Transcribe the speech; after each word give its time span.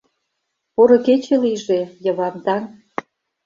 Поро 0.73 0.97
кече 1.05 1.35
лийже, 1.43 1.79
Йыван 2.03 2.35
таҥ! 2.45 2.63